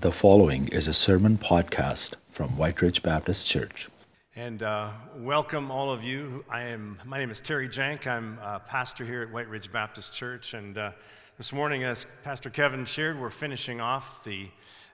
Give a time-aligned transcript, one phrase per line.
[0.00, 3.90] The following is a sermon podcast from White Ridge Baptist Church.
[4.34, 6.42] And uh, welcome all of you.
[6.48, 6.98] I am.
[7.04, 8.06] My name is Terry Jank.
[8.06, 10.54] I'm a pastor here at White Ridge Baptist Church.
[10.54, 10.92] And uh,
[11.36, 14.48] this morning, as Pastor Kevin shared, we're finishing off the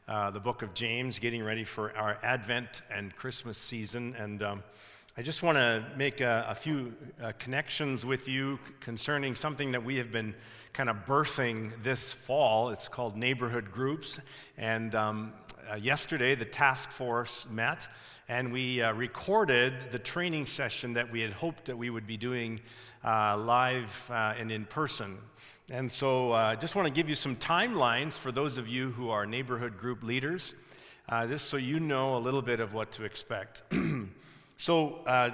[0.09, 4.17] uh, the book of James, getting ready for our Advent and Christmas season.
[4.19, 4.65] And um,
[5.19, 9.83] I just want to make a, a few uh, connections with you concerning something that
[9.83, 10.35] we have been
[10.75, 12.69] kind of birthing this fall.
[12.69, 14.21] It's called neighborhood groups.
[14.59, 15.33] And um,
[15.73, 17.89] uh, yesterday, the task force met
[18.29, 22.19] and we uh, recorded the training session that we had hoped that we would be
[22.19, 22.61] doing
[23.03, 25.17] uh, live uh, and in person.
[25.71, 28.91] And so I uh, just want to give you some timelines for those of you
[28.91, 30.53] who are neighborhood group leaders,
[31.09, 33.63] just so you know a little bit of what to expect.
[34.59, 35.33] so, uh,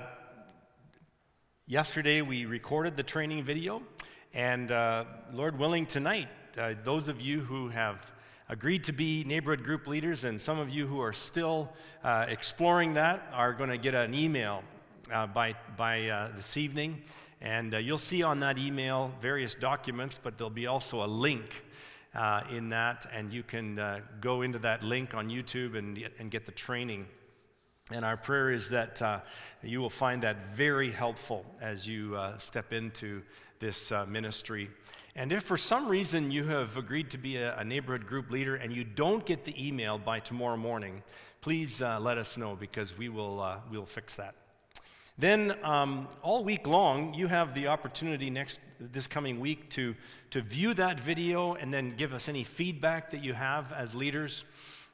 [1.69, 3.81] yesterday we recorded the training video.
[4.35, 6.27] And uh, Lord willing, tonight,
[6.59, 8.13] uh, those of you who have
[8.49, 11.73] agreed to be neighborhood group leaders, and some of you who are still
[12.03, 14.65] uh, exploring that, are going to get an email
[15.13, 17.01] uh, by, by uh, this evening.
[17.41, 21.63] And you'll see on that email various documents, but there'll be also a link.
[22.51, 26.53] in that, and you can go into that link on YouTube and, and get the
[26.53, 27.07] training
[27.91, 29.21] and our prayer is that uh,
[29.63, 33.23] you will find that very helpful as you uh, step into
[33.59, 34.71] this uh, ministry.
[35.17, 38.55] And if for some reason you have agreed to be a, a, neighborhood group leader
[38.55, 41.03] and you don't get the email by tomorrow morning,
[41.41, 44.35] please uh, let us know because we will uh, we'll fix that.
[45.19, 49.95] Then um, all week long, you have the opportunity next this coming week to
[50.31, 54.45] to view that video and then give us any feedback that you have as leaders.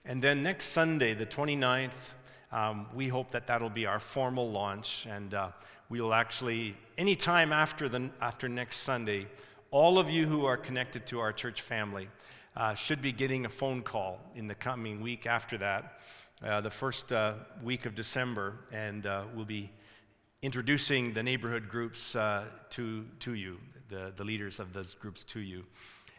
[0.04, 2.14] And then next Sunday, the 29th,
[2.50, 5.48] um, we hope that that'll be our formal launch, and uh,
[5.88, 9.26] we will actually, anytime after, the, after next Sunday,
[9.70, 12.08] all of you who are connected to our church family
[12.56, 16.00] uh, should be getting a phone call in the coming week after that,
[16.42, 19.70] uh, the first uh, week of December, and uh, we'll be
[20.40, 23.58] introducing the neighborhood groups uh, to, to you,
[23.88, 25.64] the, the leaders of those groups to you.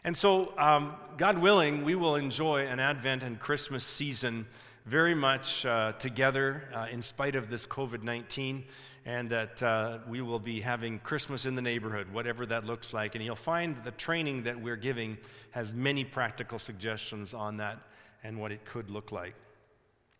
[0.04, 4.46] And so, um, God willing, we will enjoy an Advent and Christmas season
[4.90, 8.64] very much uh, together uh, in spite of this COVID 19,
[9.06, 13.14] and that uh, we will be having Christmas in the neighborhood, whatever that looks like.
[13.14, 15.16] And you'll find the training that we're giving
[15.52, 17.78] has many practical suggestions on that
[18.24, 19.34] and what it could look like.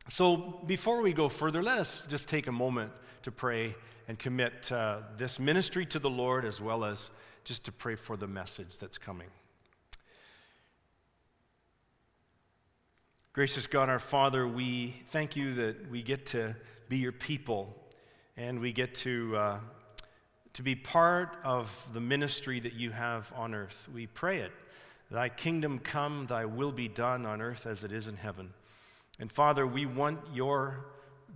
[0.08, 2.92] So, before we go further, let us just take a moment
[3.22, 3.74] to pray
[4.06, 7.10] and commit uh, this ministry to the Lord as well as
[7.42, 9.30] just to pray for the message that's coming.
[13.32, 16.56] Gracious God, our Father, we thank you that we get to
[16.88, 17.72] be your people
[18.36, 19.58] and we get to, uh,
[20.54, 23.88] to be part of the ministry that you have on earth.
[23.94, 24.50] We pray it.
[25.12, 28.52] Thy kingdom come, thy will be done on earth as it is in heaven.
[29.20, 30.86] And Father, we want your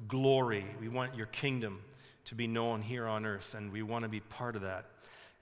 [0.08, 1.80] glory, we want your kingdom
[2.24, 4.86] to be known here on earth, and we want to be part of that.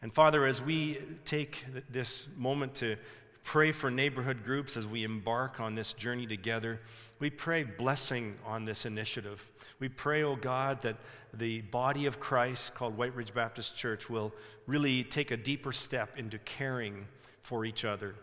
[0.03, 2.97] And Father, as we take this moment to
[3.45, 6.81] pray for neighborhood groups as we embark on this journey together.
[7.19, 9.49] We pray blessing on this initiative.
[9.79, 10.97] We pray, oh God, that
[11.35, 14.33] the body of Christ called White Ridge Baptist Church will
[14.67, 17.07] really take a deeper step into caring
[17.41, 18.15] for each other.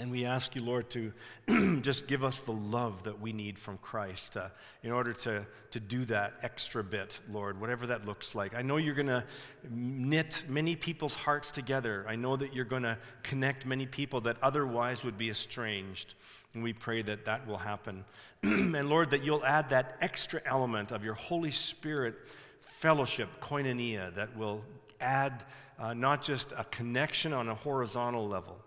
[0.00, 1.12] And we ask you, Lord, to
[1.80, 4.48] just give us the love that we need from Christ uh,
[4.82, 8.54] in order to, to do that extra bit, Lord, whatever that looks like.
[8.54, 9.24] I know you're going to
[9.68, 12.04] knit many people's hearts together.
[12.08, 16.14] I know that you're going to connect many people that otherwise would be estranged.
[16.54, 18.04] And we pray that that will happen.
[18.42, 22.14] and Lord, that you'll add that extra element of your Holy Spirit
[22.60, 24.64] fellowship, koinonia, that will
[25.00, 25.44] add
[25.78, 28.57] uh, not just a connection on a horizontal level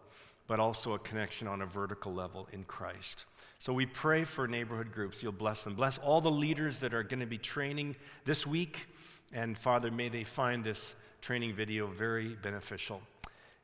[0.51, 3.23] but also a connection on a vertical level in Christ.
[3.57, 5.23] So we pray for neighborhood groups.
[5.23, 5.75] You'll bless them.
[5.75, 7.95] Bless all the leaders that are going to be training
[8.25, 8.87] this week.
[9.31, 13.01] And Father, may they find this training video very beneficial.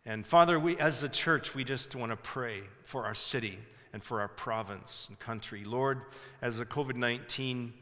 [0.06, 3.60] And Father, we as a church, we just want to pray for our city
[3.92, 5.66] and for our province and country.
[5.66, 6.04] Lord,
[6.42, 7.74] as the COVID 19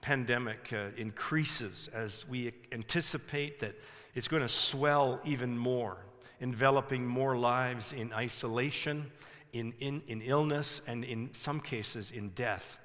[0.00, 3.74] pandemic uh, increases, as we anticipate that
[4.14, 5.98] it's going to swell even more,
[6.40, 9.10] enveloping more lives in isolation,
[9.52, 12.78] in, in, in illness, and in some cases in death.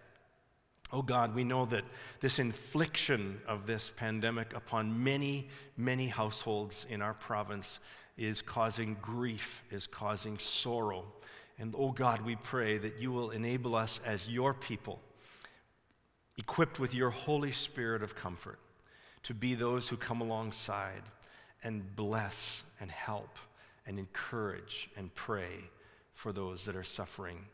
[0.92, 1.84] Oh God, we know that
[2.20, 7.80] this infliction of this pandemic upon many, many households in our province
[8.18, 11.06] is causing grief, is causing sorrow.
[11.60, 15.00] And oh God, we pray that you will enable us as your people,
[16.38, 18.60] equipped with your Holy Spirit of comfort,
[19.24, 21.04] to be those who come alongside
[21.64, 23.38] and bless and help
[23.86, 25.70] and encourage and pray
[26.14, 27.46] for those that are suffering.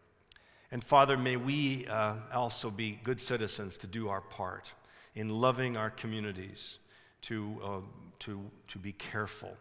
[0.71, 4.73] And Father, may we uh, also be good citizens to do our part
[5.13, 6.79] in loving our communities,
[7.21, 7.79] to, uh,
[8.19, 9.55] to, to be careful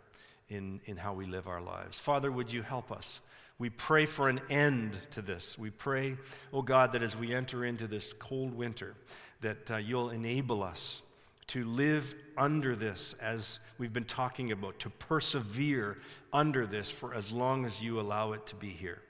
[0.48, 1.98] in, in how we live our lives.
[1.98, 3.20] Father, would you help us?
[3.58, 5.56] We pray for an end to this.
[5.56, 6.16] We pray,
[6.52, 8.96] oh God, that as we enter into this cold winter,
[9.42, 11.02] that uh, you'll enable us
[11.48, 15.98] to live under this as we've been talking about, to persevere
[16.32, 19.02] under this for as long as you allow it to be here.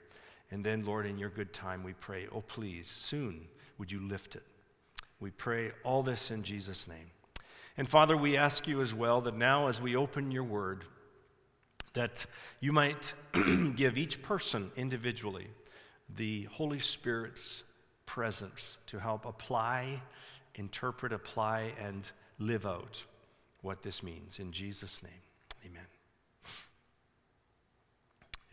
[0.51, 3.47] And then, Lord, in your good time, we pray, oh, please, soon
[3.77, 4.43] would you lift it.
[5.19, 7.11] We pray all this in Jesus' name.
[7.77, 10.85] And Father, we ask you as well that now as we open your word,
[11.93, 12.25] that
[12.59, 13.13] you might
[13.75, 15.47] give each person individually
[16.15, 17.63] the Holy Spirit's
[18.05, 20.01] presence to help apply,
[20.55, 23.03] interpret, apply, and live out
[23.61, 24.39] what this means.
[24.39, 25.11] In Jesus' name,
[25.65, 25.85] amen.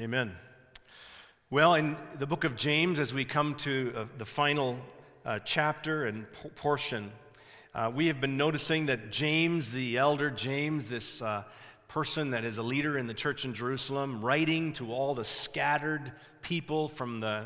[0.01, 0.37] Amen.
[1.51, 4.79] Well, in the book of James, as we come to uh, the final
[5.25, 6.27] uh, chapter and
[6.57, 7.13] portion,
[7.75, 11.45] uh, we have been noticing that James, the elder James, this uh,
[11.89, 16.13] person that is a leader in the church in Jerusalem, writing to all the scattered
[16.41, 17.45] people from the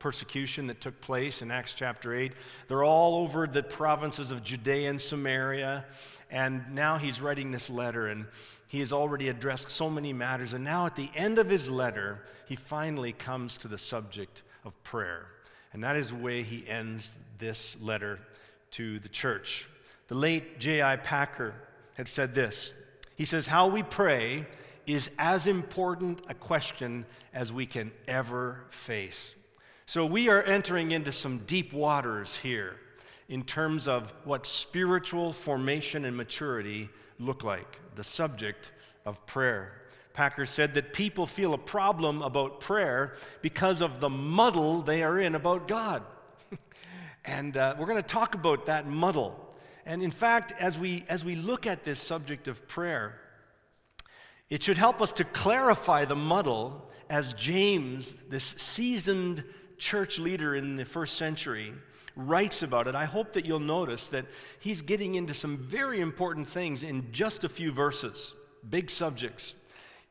[0.00, 2.32] persecution that took place in Acts chapter 8.
[2.66, 5.84] They're all over the provinces of Judea and Samaria.
[6.30, 8.26] And now he's writing this letter, and
[8.66, 10.52] he has already addressed so many matters.
[10.52, 14.82] And now, at the end of his letter, he finally comes to the subject of
[14.82, 15.26] prayer.
[15.72, 18.18] And that is the way he ends this letter
[18.72, 19.68] to the church.
[20.08, 20.96] The late J.I.
[20.96, 21.54] Packer
[21.94, 22.72] had said this
[23.16, 24.46] He says, How we pray
[24.86, 27.04] is as important a question
[27.34, 29.36] as we can ever face.
[29.90, 32.76] So we are entering into some deep waters here
[33.28, 36.88] in terms of what spiritual formation and maturity
[37.18, 38.70] look like, the subject
[39.04, 39.82] of prayer.
[40.12, 45.18] Packer said that people feel a problem about prayer because of the muddle they are
[45.18, 46.04] in about God.
[47.24, 49.56] and uh, we're going to talk about that muddle.
[49.84, 53.20] And in fact, as we, as we look at this subject of prayer,
[54.48, 59.42] it should help us to clarify the muddle as James, this seasoned
[59.80, 61.72] church leader in the first century,
[62.14, 64.26] writes about it, I hope that you'll notice that
[64.60, 68.34] he's getting into some very important things in just a few verses,
[68.68, 69.54] big subjects.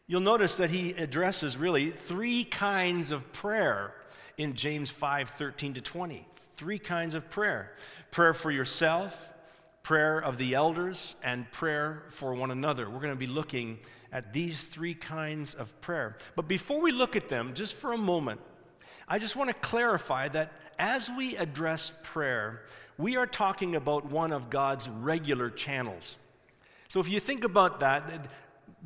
[0.07, 3.93] You'll notice that he addresses really three kinds of prayer
[4.37, 6.25] in James 5 13 to 20.
[6.55, 7.71] Three kinds of prayer
[8.11, 9.33] prayer for yourself,
[9.83, 12.89] prayer of the elders, and prayer for one another.
[12.89, 13.77] We're going to be looking
[14.11, 16.17] at these three kinds of prayer.
[16.35, 18.41] But before we look at them, just for a moment,
[19.09, 22.61] I just want to clarify that as we address prayer,
[22.97, 26.17] we are talking about one of God's regular channels.
[26.89, 28.27] So if you think about that,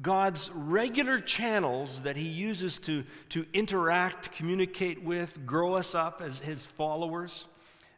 [0.01, 6.39] God's regular channels that He uses to, to interact, communicate with, grow us up as
[6.39, 7.45] His followers,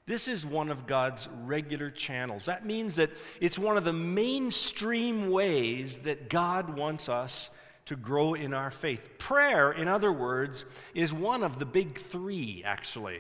[0.08, 2.46] this is one of God's regular channels.
[2.46, 3.12] That means that
[3.42, 7.50] it's one of the mainstream ways that God wants us
[7.86, 9.18] to grow in our faith.
[9.20, 13.20] Prayer, in other words, is one of the big three, actually.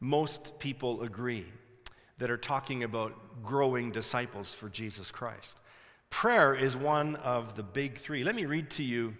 [0.00, 1.46] Most people agree
[2.18, 5.58] that are talking about growing disciples for Jesus Christ.
[6.10, 8.22] Prayer is one of the big three.
[8.24, 9.14] Let me read to you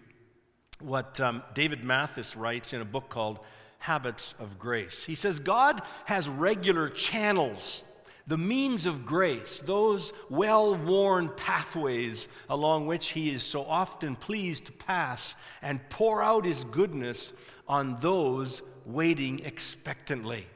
[0.81, 3.41] what um, David Mathis writes in a book called
[3.79, 5.05] Habits of Grace.
[5.05, 7.83] He says, God has regular channels
[8.27, 14.67] the means of grace, those well worn pathways along which He is so often pleased
[14.67, 17.33] to pass and pour out His goodness
[17.69, 20.47] on those waiting expectantly.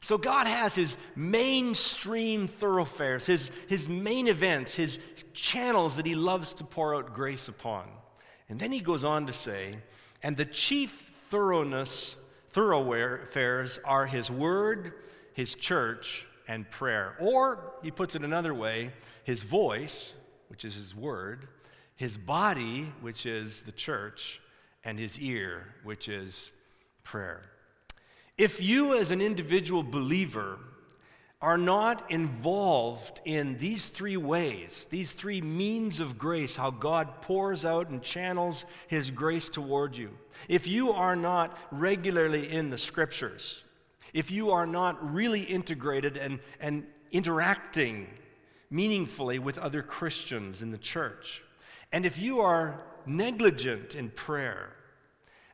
[0.00, 5.00] So God has His mainstream thoroughfares, His, his main events, His
[5.32, 7.88] channels that He loves to pour out grace upon.
[8.48, 9.74] And then He goes on to say,
[10.22, 12.16] and the chief thoroughness,
[12.50, 14.92] thoroughfares are His Word,
[15.34, 17.16] His church, and prayer.
[17.18, 18.92] Or, he puts it another way,
[19.24, 20.14] his voice,
[20.48, 21.48] which is his word,
[21.96, 24.40] his body, which is the church,
[24.84, 26.52] and his ear, which is
[27.04, 27.42] prayer.
[28.38, 30.58] If you, as an individual believer,
[31.42, 37.64] are not involved in these three ways, these three means of grace, how God pours
[37.64, 40.16] out and channels His grace toward you.
[40.48, 43.64] If you are not regularly in the scriptures,
[44.12, 48.06] if you are not really integrated and, and interacting
[48.70, 51.42] meaningfully with other Christians in the church,
[51.92, 54.74] and if you are negligent in prayer,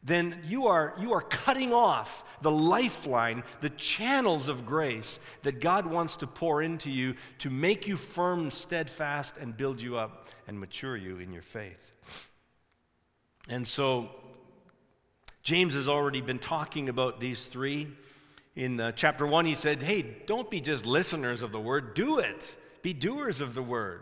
[0.03, 5.87] then you are, you are cutting off the lifeline, the channels of grace that God
[5.87, 10.59] wants to pour into you to make you firm, steadfast, and build you up and
[10.59, 11.91] mature you in your faith.
[13.49, 14.11] And so,
[15.43, 17.89] James has already been talking about these three
[18.59, 22.19] in uh, chapter 1, he said, Hey, don't be just listeners of the word, do
[22.19, 22.57] it.
[22.83, 24.01] Be doers of the word.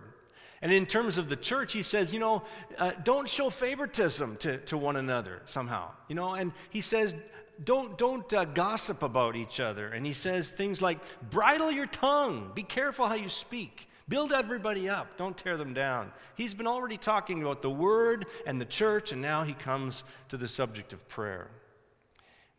[0.63, 2.43] And in terms of the church, he says, you know,
[2.79, 7.15] uh, don't show favoritism to, to one another somehow, you know, and he says,
[7.63, 9.89] don't, don't uh, gossip about each other.
[9.89, 13.91] And he says things like, bridle your tongue, be careful how you speak.
[14.09, 16.13] Build everybody up, don't tear them down.
[16.35, 20.39] He's been already talking about the word and the church, and now he comes to
[20.39, 21.51] the subject of prayer.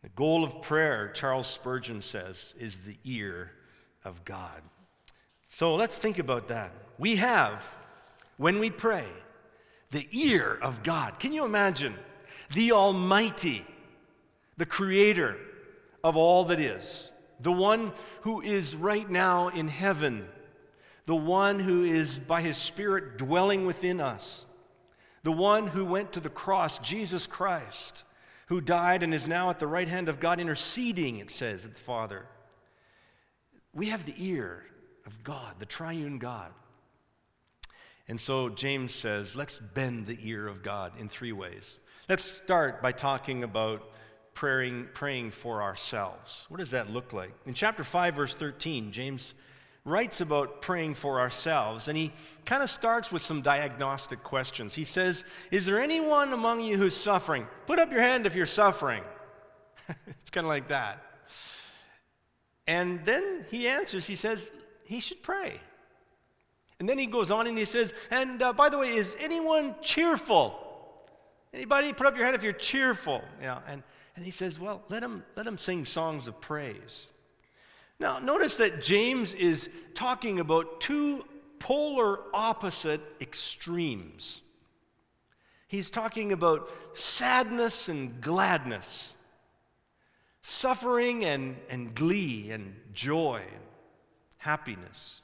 [0.02, 3.52] The goal of prayer, Charles Spurgeon says, is the ear
[4.04, 4.62] of God.
[5.48, 6.72] So let's think about that.
[6.98, 7.74] We have,
[8.36, 9.06] when we pray,
[9.90, 11.18] the ear of God.
[11.18, 11.94] Can you imagine
[12.54, 13.64] the Almighty,
[14.56, 15.36] the Creator
[16.04, 20.28] of all that is, the one who is right now in heaven,
[21.06, 24.46] the one who is by His Spirit dwelling within us,
[25.22, 28.04] the one who went to the cross, Jesus Christ,
[28.48, 31.74] who died and is now at the right hand of God interceding, it says, at
[31.74, 32.26] the Father.
[33.74, 34.64] We have the ear
[35.06, 36.52] of God, the triune God.
[38.08, 41.78] And so James says, let's bend the ear of God in three ways.
[42.08, 43.82] Let's start by talking about
[44.32, 46.46] praying, praying for ourselves.
[46.48, 47.34] What does that look like?
[47.44, 49.34] In chapter 5, verse 13, James
[49.88, 52.12] writes about praying for ourselves, and he
[52.44, 54.74] kind of starts with some diagnostic questions.
[54.74, 57.46] He says, Is there anyone among you who's suffering?
[57.66, 59.02] Put up your hand if you're suffering.
[60.06, 61.02] it's kind of like that.
[62.68, 64.50] And then he answers, he says,
[64.84, 65.58] he should pray.
[66.78, 69.74] And then he goes on and he says, and uh, by the way, is anyone
[69.80, 70.54] cheerful?
[71.52, 73.22] Anybody put up your hand if you're cheerful?
[73.40, 73.82] Yeah, and,
[74.14, 77.08] and he says, well, let him, let him sing songs of praise.
[78.00, 81.24] Now, notice that James is talking about two
[81.58, 84.42] polar opposite extremes.
[85.66, 89.16] He's talking about sadness and gladness,
[90.42, 93.42] suffering and, and glee and joy
[94.38, 95.22] happiness.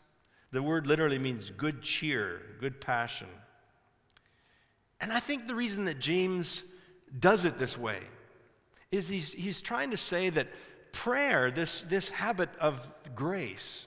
[0.51, 3.29] The word literally means good cheer, good passion.
[5.01, 6.63] And I think the reason that James
[7.17, 8.01] does it this way
[8.91, 10.49] is he's, he's trying to say that
[10.95, 13.87] prayer, this, this habit of grace,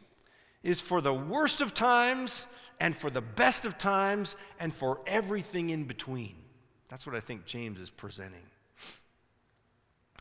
[0.62, 2.46] is for the worst of times
[2.80, 6.36] and for the best of times and for everything in between.
[6.90, 8.44] That's what I think James is presenting.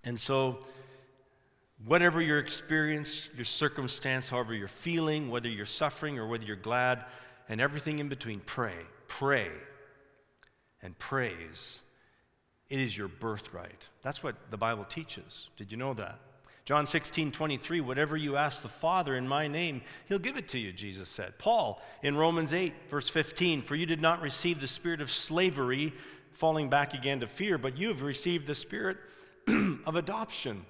[0.04, 0.60] And so
[1.84, 7.04] Whatever your experience, your circumstance, however you're feeling, whether you're suffering or whether you're glad,
[7.48, 8.78] and everything in between, pray,
[9.08, 9.50] pray,
[10.82, 11.80] and praise.
[12.70, 13.88] It is your birthright.
[14.02, 15.50] That's what the Bible teaches.
[15.56, 16.18] Did you know that?
[16.66, 20.58] John 16, 23, whatever you ask the Father in my name, he'll give it to
[20.58, 21.38] you, Jesus said.
[21.38, 25.92] Paul in Romans 8, verse 15, for you did not receive the spirit of slavery,
[26.32, 28.96] falling back again to fear, but you have received the spirit
[29.49, 30.66] of adoption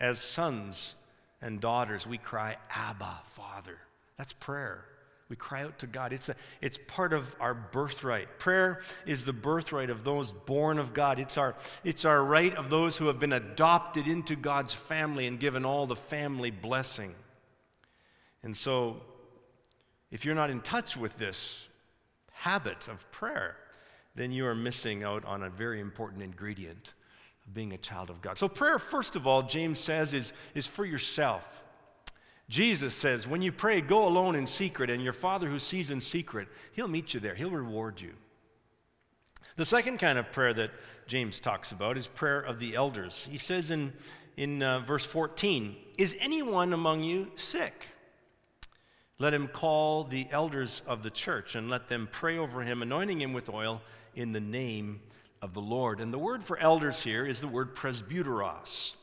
[0.00, 0.96] as sons
[1.40, 3.78] and daughters, we cry, Abba, Father.
[4.18, 4.84] That's prayer.
[5.28, 6.12] We cry out to God.
[6.12, 8.38] It's, a, it's part of our birthright.
[8.38, 11.18] Prayer is the birthright of those born of God.
[11.18, 15.40] It's our, it's our right of those who have been adopted into God's family and
[15.40, 17.14] given all the family blessing.
[18.44, 19.02] And so,
[20.12, 21.66] if you're not in touch with this
[22.30, 23.56] habit of prayer,
[24.14, 26.94] then you are missing out on a very important ingredient
[27.44, 28.38] of being a child of God.
[28.38, 31.64] So, prayer, first of all, James says, is, is for yourself.
[32.48, 36.00] Jesus says, when you pray, go alone in secret, and your Father who sees in
[36.00, 38.12] secret, he'll meet you there, he'll reward you.
[39.56, 40.70] The second kind of prayer that
[41.06, 43.26] James talks about is prayer of the elders.
[43.30, 43.92] He says in,
[44.36, 47.86] in uh, verse 14, Is anyone among you sick?
[49.18, 53.20] Let him call the elders of the church and let them pray over him, anointing
[53.20, 53.80] him with oil
[54.14, 55.00] in the name
[55.40, 56.00] of the Lord.
[56.00, 58.94] And the word for elders here is the word presbyteros.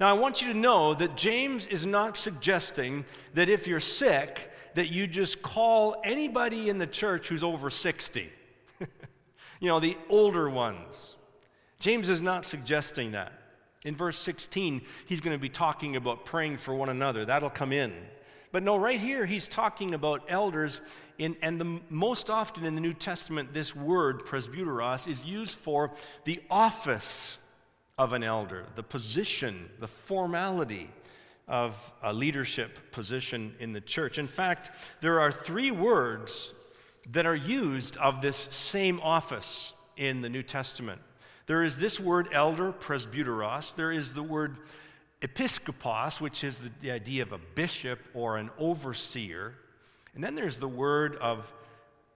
[0.00, 4.50] Now, I want you to know that James is not suggesting that if you're sick,
[4.74, 8.30] that you just call anybody in the church who's over 60.
[9.60, 11.16] you know, the older ones.
[11.78, 13.32] James is not suggesting that.
[13.84, 17.24] In verse 16, he's going to be talking about praying for one another.
[17.24, 17.92] That'll come in.
[18.50, 20.80] But no, right here, he's talking about elders.
[21.18, 25.92] In, and the, most often in the New Testament, this word, presbyteros, is used for
[26.24, 27.38] the office
[27.98, 30.90] of an elder, the position, the formality
[31.46, 34.18] of a leadership position in the church.
[34.18, 34.70] In fact,
[35.00, 36.54] there are three words
[37.10, 41.00] that are used of this same office in the New Testament.
[41.46, 43.76] There is this word elder, presbyteros.
[43.76, 44.56] There is the word
[45.20, 49.54] episkopos, which is the, idea of a bishop or an overseer.
[50.14, 51.52] And then there's the word of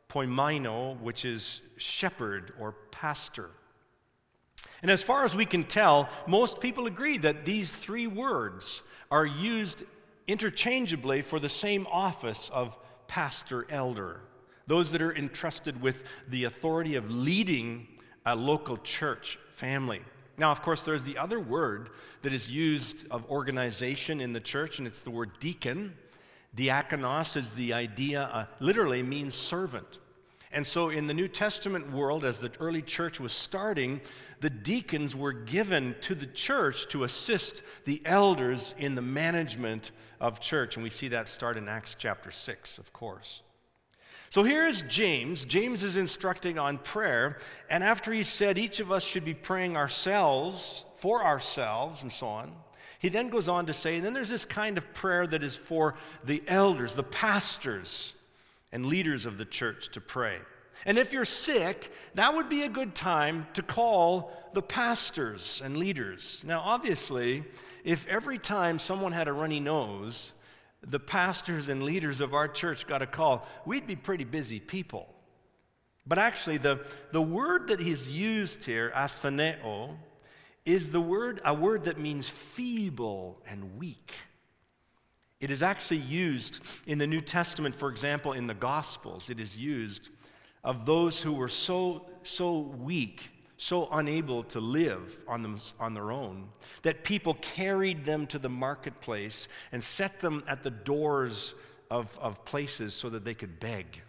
[0.08, 3.50] poimaino, which is shepherd or pastor.
[4.82, 9.26] And as far as we can tell, most people agree that these three words are
[9.26, 9.82] used
[10.26, 14.20] interchangeably for the same office of pastor elder,
[14.66, 17.88] those that are entrusted with the authority of leading
[18.24, 20.02] a local church family.
[20.36, 21.90] Now, of course, there's the other word
[22.22, 25.94] that is used of organization in the church, and it's the word deacon.
[26.54, 29.98] Diakonos is the idea, uh, literally means servant.
[30.52, 34.00] And so, in the New Testament world, as the early church was starting,
[34.40, 39.90] the deacons were given to the church to assist the elders in the management
[40.20, 40.76] of church.
[40.76, 43.42] And we see that start in Acts chapter 6, of course.
[44.30, 45.44] So here is James.
[45.44, 47.38] James is instructing on prayer.
[47.70, 52.26] And after he said each of us should be praying ourselves, for ourselves, and so
[52.26, 52.52] on,
[52.98, 55.56] he then goes on to say, and then there's this kind of prayer that is
[55.56, 58.14] for the elders, the pastors,
[58.72, 60.38] and leaders of the church to pray.
[60.86, 65.76] And if you're sick, that would be a good time to call the pastors and
[65.76, 66.44] leaders.
[66.46, 67.44] Now, obviously,
[67.84, 70.32] if every time someone had a runny nose,
[70.82, 75.08] the pastors and leaders of our church got a call, we'd be pretty busy people.
[76.06, 79.96] But actually, the, the word that he's used here, astheneo,
[80.64, 84.12] is the word, a word that means feeble and weak.
[85.40, 89.30] It is actually used in the New Testament, for example, in the Gospels.
[89.30, 90.08] It is used
[90.68, 96.12] of those who were so, so weak, so unable to live on, them, on their
[96.12, 96.50] own,
[96.82, 101.54] that people carried them to the marketplace and set them at the doors
[101.90, 104.02] of, of places so that they could beg.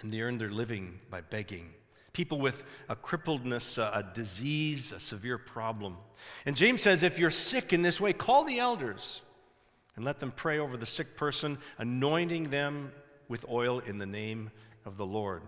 [0.00, 1.70] And they earned their living by begging.
[2.12, 5.96] People with a crippledness, a, disease, a severe problem.
[6.46, 9.20] And James says if you're sick in this way, call the elders
[9.96, 12.92] and let them pray over the sick person, anointing them
[13.26, 14.52] with oil in the name
[14.84, 15.42] of the Lord.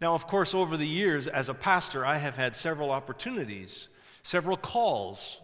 [0.00, 3.88] Now, of course, over the years, as a pastor, I have had several opportunities,
[4.22, 5.40] several calls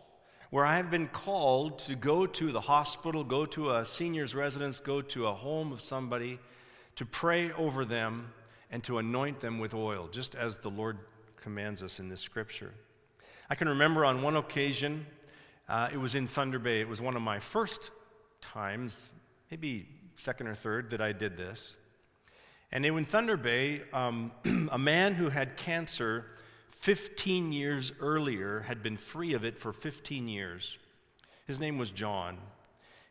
[0.51, 4.79] where I have been called to go to the hospital, go to a senior's residence,
[4.79, 6.39] go to a home of somebody,
[6.95, 8.33] to pray over them
[8.71, 10.99] and to anoint them with oil, just as the Lord
[11.37, 12.73] commands us in this scripture.
[13.51, 15.07] I can remember on one occasion,
[15.69, 16.81] uh, it was in Thunder Bay.
[16.81, 17.91] It was one of my first
[18.41, 19.13] times,
[19.51, 21.77] maybe second or third, that I did this.
[22.75, 24.33] And in Thunder Bay, um,
[24.73, 26.27] a man who had cancer
[26.71, 30.77] 15 years earlier had been free of it for 15 years.
[31.47, 32.37] His name was John.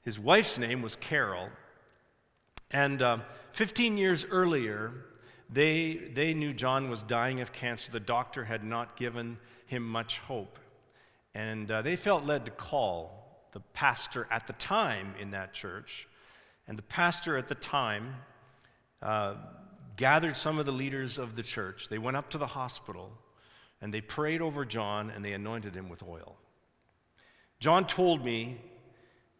[0.01, 1.47] His wife's name was Carol.
[2.71, 3.19] And uh,
[3.53, 4.91] 15 years earlier,
[5.49, 7.89] they, they knew John was dying of cancer.
[7.89, 10.59] The doctor had not given him much hope.
[11.33, 16.09] And uh, they felt led to call the pastor at the time in that church.
[16.67, 18.15] And the pastor at the time
[19.95, 21.89] gathered some of the leaders of the church.
[21.89, 23.11] They went up to the hospital
[23.81, 26.37] and they prayed over John and they anointed him with oil.
[27.59, 28.61] John told me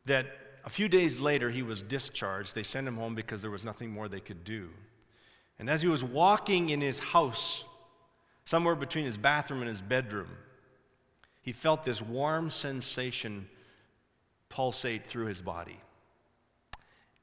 [0.05, 0.27] that
[0.65, 2.55] a few days later he was discharged.
[2.55, 4.69] They sent him home because there was nothing more they could do.
[5.59, 7.65] And as he was walking in his house,
[8.45, 10.29] somewhere between his bathroom and his bedroom,
[11.41, 13.47] he felt this warm sensation
[14.49, 15.79] pulsate through his body.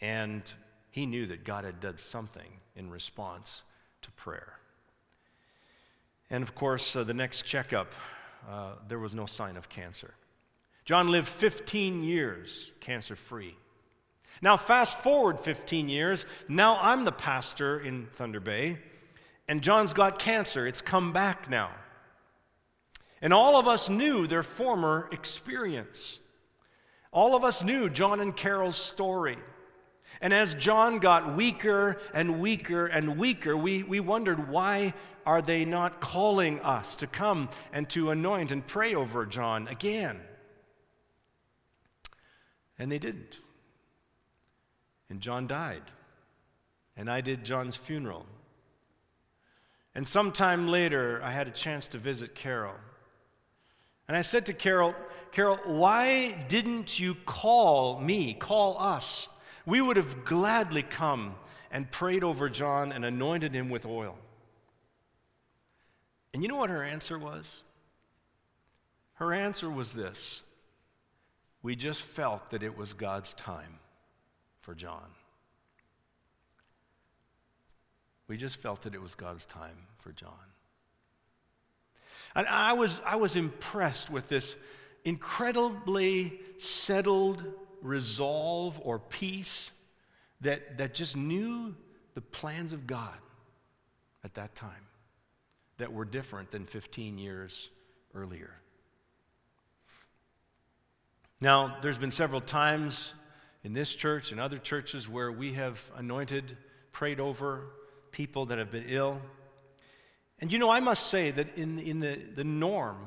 [0.00, 0.42] And
[0.90, 3.62] he knew that God had done something in response
[4.02, 4.54] to prayer.
[6.30, 7.92] And of course, uh, the next checkup,
[8.48, 10.14] uh, there was no sign of cancer.
[10.84, 13.56] John lived 15 years cancer free.
[14.42, 18.78] Now, fast forward 15 years, now I'm the pastor in Thunder Bay,
[19.48, 20.66] and John's got cancer.
[20.66, 21.70] It's come back now.
[23.20, 26.20] And all of us knew their former experience.
[27.12, 29.36] All of us knew John and Carol's story.
[30.20, 34.92] And as John got weaker and weaker and weaker, we, we wondered why
[35.24, 40.20] are they not calling us to come and to anoint and pray over John again?
[42.78, 43.38] And they didn't.
[45.08, 45.82] And John died.
[46.96, 48.26] And I did John's funeral.
[49.94, 52.74] And sometime later, I had a chance to visit Carol.
[54.06, 54.94] And I said to Carol,
[55.32, 59.28] Carol, why didn't you call me, call us?
[59.66, 61.34] We would have gladly come
[61.70, 64.18] and prayed over John and anointed him with oil.
[66.32, 67.64] And you know what her answer was?
[69.14, 70.42] Her answer was this
[71.62, 73.78] We just felt that it was God's time
[74.60, 75.06] for John.
[78.28, 80.32] We just felt that it was God's time for John.
[82.34, 84.54] And I was, I was impressed with this
[85.04, 87.42] incredibly settled
[87.82, 89.70] resolve or peace
[90.40, 91.74] that, that just knew
[92.14, 93.18] the plans of God
[94.24, 94.86] at that time
[95.78, 97.70] that were different than 15 years
[98.14, 98.54] earlier.
[101.40, 103.14] Now, there's been several times
[103.64, 106.56] in this church and other churches where we have anointed,
[106.92, 107.66] prayed over
[108.10, 109.20] people that have been ill.
[110.40, 112.98] And you know, I must say that in, in the, the norm,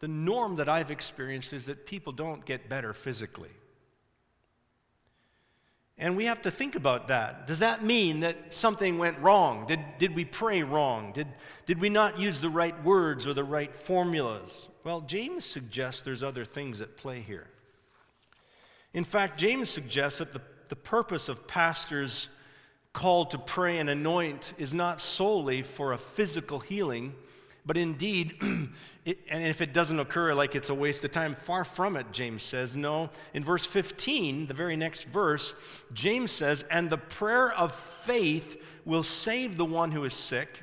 [0.00, 3.50] the norm that I've experienced is that people don't get better physically.
[6.00, 7.48] And we have to think about that.
[7.48, 9.66] Does that mean that something went wrong?
[9.66, 11.12] Did, did we pray wrong?
[11.12, 11.26] Did,
[11.66, 14.68] did we not use the right words or the right formulas?
[14.84, 17.48] Well, James suggests there's other things at play here.
[18.94, 22.28] In fact, James suggests that the, the purpose of pastors
[22.92, 27.14] called to pray and anoint is not solely for a physical healing,
[27.68, 28.34] but indeed,
[29.04, 32.10] it, and if it doesn't occur, like it's a waste of time, far from it,
[32.12, 32.74] James says.
[32.74, 35.54] No, in verse 15, the very next verse,
[35.92, 40.62] James says, And the prayer of faith will save the one who is sick,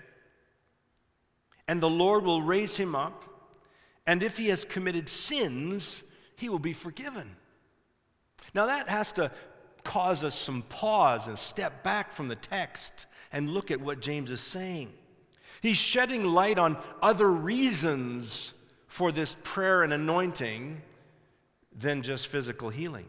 [1.68, 3.24] and the Lord will raise him up,
[4.08, 6.04] and if he has committed sins,
[6.36, 7.36] he will be forgiven.
[8.56, 9.32] Now, that has to
[9.84, 14.32] cause us some pause and step back from the text and look at what James
[14.32, 14.91] is saying.
[15.65, 18.54] He's shedding light on other reasons
[18.88, 20.84] for this prayer and anointing
[21.75, 23.08] than just physical healing.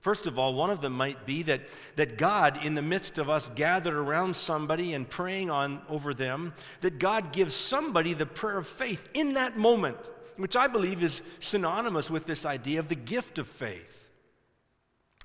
[0.00, 1.60] First of all, one of them might be that,
[1.96, 6.54] that God, in the midst of us gathered around somebody and praying on over them,
[6.80, 9.98] that God gives somebody the prayer of faith in that moment,
[10.38, 14.07] which I believe is synonymous with this idea of the gift of faith.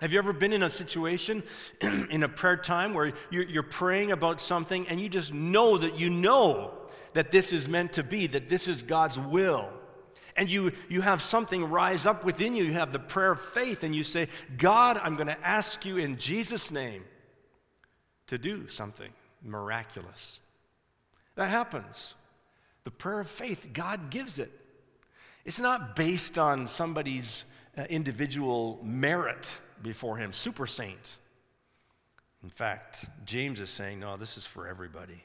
[0.02, 1.44] Have you ever been in a situation
[1.82, 6.10] in a prayer time where you're, praying about something and you just know that you
[6.10, 6.74] know
[7.14, 9.70] that this is meant to be, that this is God's will?
[10.36, 12.64] And you, you have something rise up within you.
[12.64, 15.98] You have the prayer of faith, and you say, God, I'm going to ask you
[15.98, 17.04] in Jesus' name
[18.28, 19.12] to do something
[19.44, 20.40] miraculous.
[21.36, 22.16] That happens.
[22.84, 24.52] The prayer of faith, God gives it.
[25.46, 27.46] It's not based on somebody's
[27.78, 31.18] uh, individual merit before him, super saint.
[32.44, 35.24] In fact, James is saying, no, this is for everybody.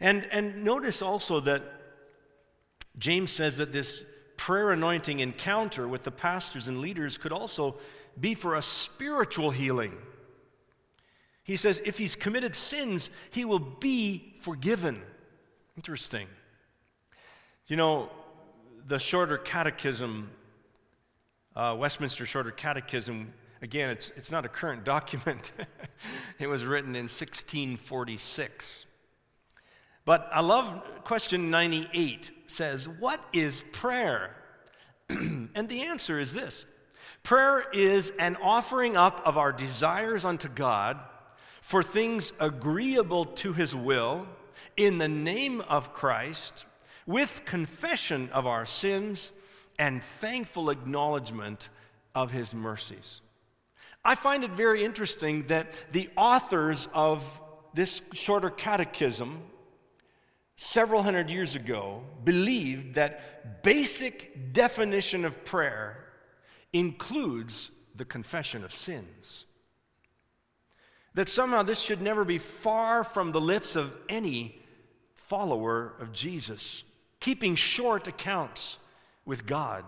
[0.00, 1.62] And, and notice also that
[2.98, 4.04] James says that this
[4.36, 7.76] prayer anointing encounter with the pastors and leaders could also
[8.18, 9.92] be for a spiritual healing.
[11.42, 15.00] He says, if he's committed sins, he will be forgiven.
[15.76, 16.26] Interesting.
[17.66, 18.10] You know,
[18.86, 20.30] the shorter catechism,
[21.56, 23.32] uh, Westminster Shorter Catechism,
[23.64, 25.52] Again, it's, it's not a current document,
[26.38, 28.84] it was written in 1646.
[30.04, 34.36] But I love question 98 says, What is prayer?
[35.08, 36.66] and the answer is this
[37.22, 40.98] Prayer is an offering up of our desires unto God
[41.62, 44.26] for things agreeable to his will
[44.76, 46.66] in the name of Christ
[47.06, 49.32] with confession of our sins
[49.78, 51.68] and thankful acknowledgement
[52.14, 53.20] of his mercies.
[54.04, 57.40] I find it very interesting that the authors of
[57.72, 59.42] this shorter catechism
[60.56, 66.04] several hundred years ago believed that basic definition of prayer
[66.72, 69.46] includes the confession of sins.
[71.14, 74.60] That somehow this should never be far from the lips of any
[75.14, 76.84] follower of Jesus,
[77.20, 78.78] keeping short accounts
[79.24, 79.84] with God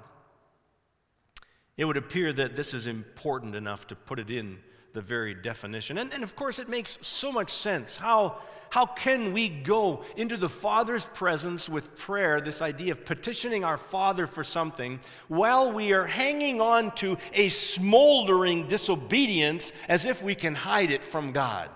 [1.76, 4.58] it would appear that this is important enough to put it in
[4.94, 5.98] the very definition.
[5.98, 7.98] And, and of course, it makes so much sense.
[7.98, 8.38] How,
[8.70, 13.76] how can we go into the Father's presence with prayer, this idea of petitioning our
[13.76, 20.34] Father for something, while we are hanging on to a smoldering disobedience as if we
[20.34, 21.68] can hide it from God?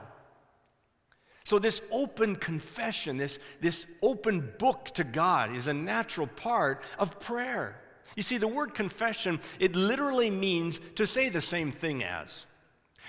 [1.50, 7.18] So, this open confession, this, this open book to God, is a natural part of
[7.18, 7.74] prayer.
[8.14, 12.46] You see, the word confession, it literally means to say the same thing as.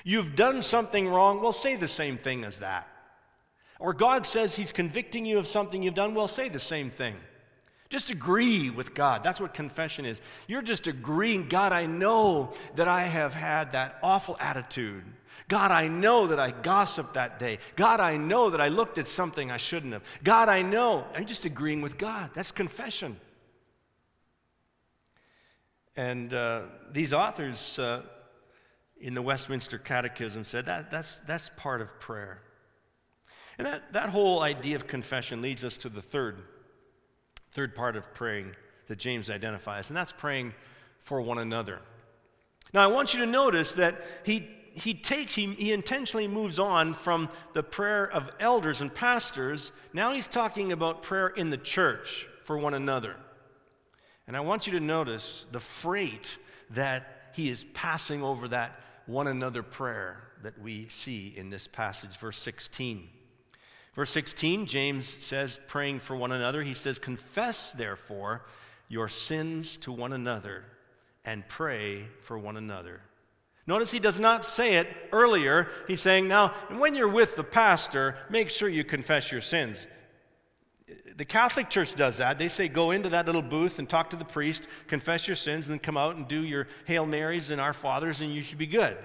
[0.03, 2.87] You've done something wrong, well, say the same thing as that.
[3.77, 7.17] Or God says He's convicting you of something you've done, well, say the same thing.
[7.89, 9.21] Just agree with God.
[9.21, 10.19] That's what confession is.
[10.47, 15.03] You're just agreeing, God, I know that I have had that awful attitude.
[15.51, 17.59] God, I know that I gossiped that day.
[17.75, 20.01] God, I know that I looked at something I shouldn't have.
[20.23, 21.03] God, I know.
[21.13, 22.29] I'm just agreeing with God.
[22.33, 23.19] That's confession.
[25.97, 26.61] And uh,
[26.93, 28.03] these authors uh,
[28.97, 32.41] in the Westminster Catechism said that that's, that's part of prayer.
[33.57, 36.43] And that, that whole idea of confession leads us to the third,
[37.49, 38.55] third part of praying
[38.87, 40.53] that James identifies, and that's praying
[41.01, 41.81] for one another.
[42.71, 46.93] Now, I want you to notice that he, he takes, he, he intentionally moves on
[46.93, 49.71] from the prayer of elders and pastors.
[49.93, 53.15] Now he's talking about prayer in the church for one another.
[54.27, 56.37] And I want you to notice the freight
[56.71, 62.17] that he is passing over that one another prayer that we see in this passage,
[62.17, 63.09] verse 16.
[63.93, 68.45] Verse 16, James says, praying for one another, he says, Confess, therefore,
[68.87, 70.63] your sins to one another
[71.25, 73.01] and pray for one another.
[73.67, 75.69] Notice he does not say it earlier.
[75.87, 79.87] He's saying, Now, when you're with the pastor, make sure you confess your sins.
[81.15, 82.39] The Catholic Church does that.
[82.39, 85.67] They say, Go into that little booth and talk to the priest, confess your sins,
[85.67, 88.57] and then come out and do your Hail Marys and Our Fathers, and you should
[88.57, 88.97] be good.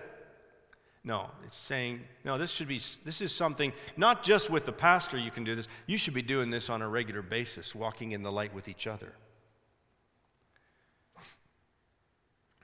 [1.06, 5.16] No, it's saying, no, this should be, this is something, not just with the pastor
[5.16, 8.24] you can do this, you should be doing this on a regular basis, walking in
[8.24, 9.12] the light with each other.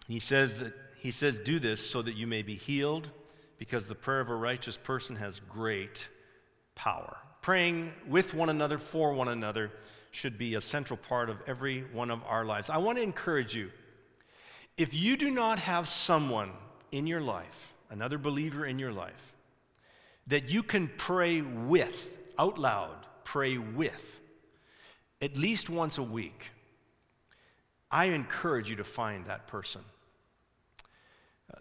[0.09, 3.11] He says that, he says, do this so that you may be healed,
[3.59, 6.09] because the prayer of a righteous person has great
[6.77, 7.17] power.
[7.41, 9.73] Praying with one another, for one another,
[10.13, 12.71] should be a central part of every one of our lives.
[12.71, 13.73] I want to encourage you
[14.77, 16.53] if you do not have someone
[16.93, 19.35] in your life another believer in your life
[20.29, 24.21] that you can pray with, out loud, pray with,
[25.21, 26.51] at least once a week,
[27.91, 29.83] I encourage you to find that person.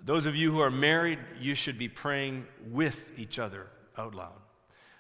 [0.04, 4.40] Those of you who are married, you should be praying with each other out loud.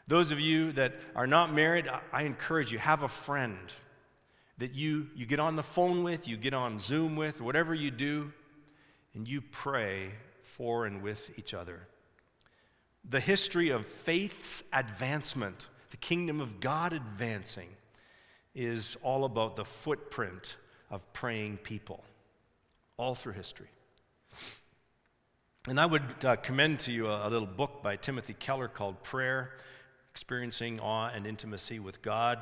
[0.07, 3.57] Those of you that are not married, I encourage you, have a friend
[4.57, 7.89] that you, you get on the phone with, you get on Zoom with, whatever you
[7.89, 8.31] do,
[9.15, 10.11] and you pray
[10.43, 11.87] for and with each other.
[13.09, 17.69] The history of faith's advancement, the kingdom of God advancing,
[18.53, 20.57] is all about the footprint
[20.91, 22.03] of praying people,
[22.97, 23.69] all through history.
[25.67, 29.03] And I would uh, commend to you a, a little book by Timothy Keller called
[29.03, 29.51] Prayer
[30.11, 32.39] Experiencing Awe and Intimacy with God.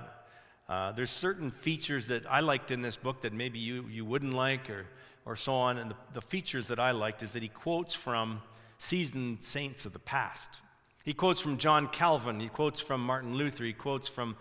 [0.68, 4.34] Uh, there's certain features that I liked in this book that maybe you, you wouldn't
[4.34, 4.86] like, or
[5.30, 5.78] or so on.
[5.78, 8.42] And the, the features that I liked is that he quotes from
[8.80, 10.62] seasoned saints of the past.
[11.04, 14.36] He quotes from John Calvin, he quotes from Martin Luther, he quotes from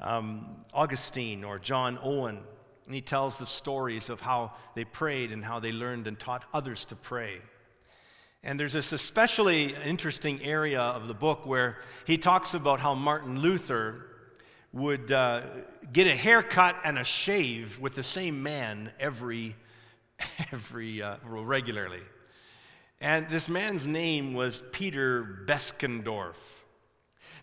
[0.00, 2.38] um, Augustine or John Owen.
[2.86, 6.44] And he tells the stories of how they prayed and how they learned and taught
[6.52, 7.40] others to pray.
[8.42, 13.40] And there's this especially interesting area of the book where he talks about how Martin
[13.40, 14.06] Luther
[14.72, 15.42] would uh,
[15.92, 19.56] get a haircut and a shave with the same man every
[20.52, 22.00] every uh, regularly.
[23.00, 26.36] And this man's name was Peter Beskendorf.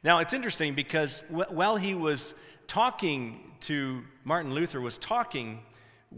[0.04, 2.34] Now it's interesting because while he was
[2.68, 5.60] talking to Martin Luther was talking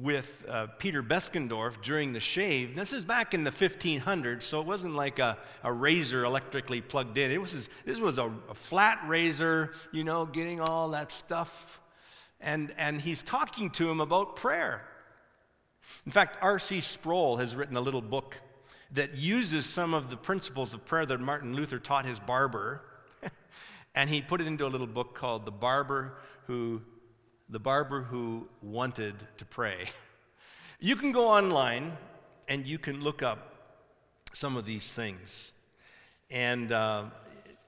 [0.01, 2.75] with uh, Peter Beskendorf during the shave.
[2.75, 7.17] This is back in the 1500s, so it wasn't like a, a razor electrically plugged
[7.17, 7.31] in.
[7.31, 11.81] It was this was a, a flat razor, you know, getting all that stuff.
[12.39, 14.85] And, and he's talking to him about prayer.
[16.05, 16.81] In fact, R.C.
[16.81, 18.37] Sproul has written a little book
[18.91, 22.81] that uses some of the principles of prayer that Martin Luther taught his barber,
[23.95, 26.81] and he put it into a little book called The Barber Who
[27.49, 29.89] the barber who wanted to pray.
[30.81, 31.91] You can go online
[32.47, 33.53] and you can look up
[34.31, 35.51] some of these things.
[36.31, 37.07] And uh,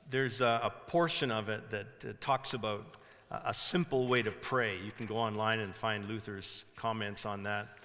[0.09, 2.95] there's a, a, portion of it that uh, talks about
[3.29, 4.77] a, a simple way to pray.
[4.77, 7.79] You can go online and find Luther's comments on that.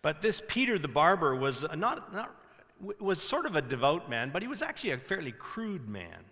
[0.00, 2.34] But this Peter the barber was not, not
[2.98, 6.24] was sort of a devout man, but he was actually a fairly crude man.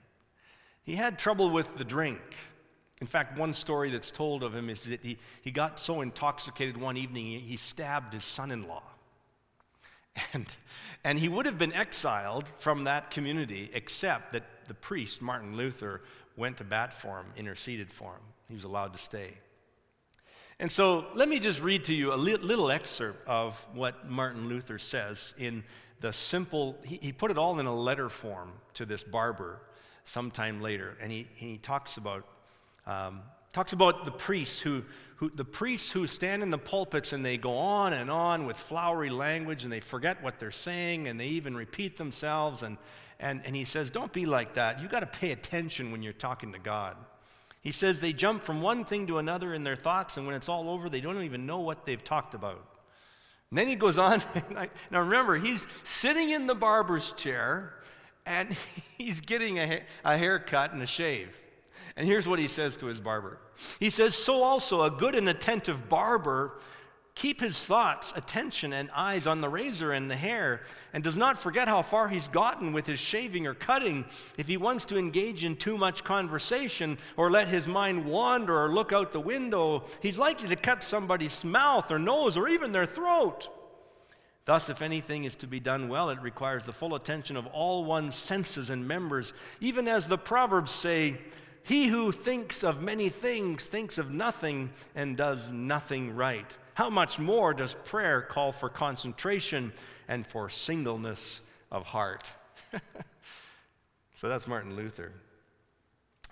[0.83, 2.20] He had trouble with the drink.
[3.00, 6.76] In fact, one story that's told of him is that he, he got so intoxicated
[6.76, 8.82] one evening he, he stabbed his son in law.
[10.34, 10.56] And,
[11.04, 16.02] and he would have been exiled from that community, except that the priest, Martin Luther,
[16.37, 18.22] went to bat for him, interceded for him.
[18.48, 19.34] He was allowed to stay.
[20.58, 24.48] And so let me just read to you a li- little excerpt of what Martin
[24.48, 25.62] Luther says in
[26.00, 29.61] the simple, he, he, put it all in a letter form to this barber
[30.04, 30.96] sometime later.
[31.00, 32.26] And he, he talks about,
[32.88, 33.20] um,
[33.53, 34.83] talks about the priests who,
[35.16, 38.57] who, the priests who stand in the pulpits and they go on and on with
[38.57, 42.62] flowery language and they forget what they're saying and they even repeat themselves.
[42.62, 42.79] And,
[43.20, 44.81] and, and he says, don't be like that.
[44.81, 46.96] You got to pay attention when you're talking to God.
[47.61, 50.48] He says they jump from one thing to another in their thoughts, and when it's
[50.48, 52.64] all over, they don't even know what they've talked about.
[53.51, 54.22] And then he goes on,
[54.90, 57.74] now remember, he's sitting in the barber's chair,
[58.24, 58.57] and
[58.96, 61.37] he's getting a, a haircut and a shave.
[61.98, 63.38] And here's what he says to his barber
[63.80, 66.58] He says, So also a good and attentive barber
[67.16, 70.61] keep his thoughts, attention, and eyes on the razor and the hair,
[70.92, 74.04] and does not forget how far he's gotten with his shaving or cutting.
[74.37, 78.72] If he wants to engage in too much conversation or let his mind wander or
[78.72, 82.87] look out the window, he's likely to cut somebody's mouth or nose or even their
[82.87, 83.48] throat.
[84.44, 87.84] Thus, if anything is to be done well, it requires the full attention of all
[87.84, 91.18] one's senses and members, even as the Proverbs say,
[91.68, 96.46] He who thinks of many things thinks of nothing and does nothing right.
[96.72, 99.74] How much more does prayer call for concentration
[100.09, 102.33] and for singleness of heart?
[104.14, 105.12] so that's Martin Luther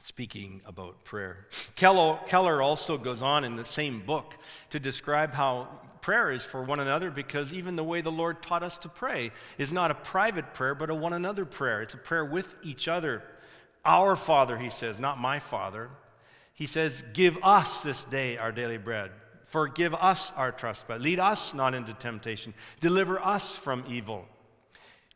[0.01, 1.49] speaking about prayer.
[1.75, 4.39] Keller also goes on in the same book
[4.71, 5.69] to describe how
[6.01, 9.33] prayer is for one another because even the way the Lord taught us to pray
[9.59, 11.83] is not a private prayer, but a one another prayer.
[11.83, 13.23] It's a prayer with each other.
[13.87, 15.91] Our Father, he says, not my Father.
[16.55, 19.11] He says, Give us this day our daily bread.
[19.47, 21.01] Forgive us our trespass.
[21.01, 22.53] Lead us not into temptation.
[22.81, 24.27] Deliver us from evil.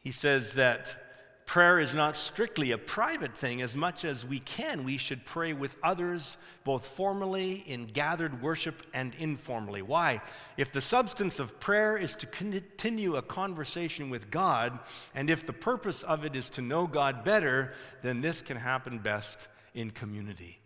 [0.01, 1.10] He says that
[1.51, 3.61] Prayer is not strictly a private thing.
[3.61, 8.87] As much as we can, we should pray with others, both formally in gathered worship
[8.95, 9.83] and informally.
[9.83, 10.21] Why?
[10.57, 14.79] If the substance of prayer is to continue a conversation with God,
[15.13, 18.99] and if the purpose of it is to know God better, then this can happen
[18.99, 20.61] best in community.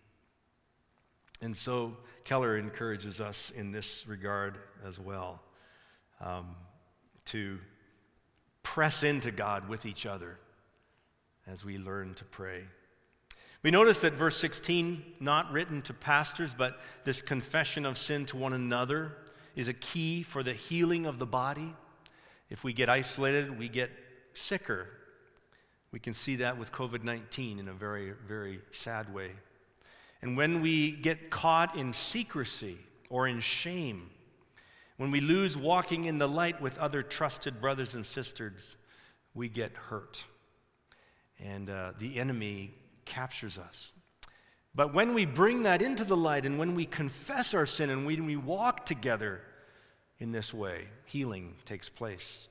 [1.40, 5.40] And so Keller encourages us in this regard as well
[6.20, 6.57] um,
[7.25, 7.59] to
[8.62, 10.40] press into God with each other
[11.46, 12.64] as we learn to pray.
[13.62, 18.37] We notice that verse 16, not written to pastors, but this confession of sin to
[18.37, 19.16] one another
[19.57, 21.74] is a key for the healing of the body.
[22.50, 23.90] If we get isolated, we get
[24.35, 24.88] sicker.
[25.92, 29.30] We can see that with COVID 19 in a very, very sad way.
[30.20, 32.76] And when we get caught in secrecy
[33.09, 34.11] or in shame,
[34.98, 38.76] when we lose walking in the light with other trusted brothers and sisters,
[39.35, 40.24] we get hurt
[41.42, 43.92] and uh, the enemy captures us.
[44.75, 48.05] But when we bring that into the light and when we confess our sin and
[48.07, 49.40] when we walk together
[50.18, 52.49] in this way, healing takes place.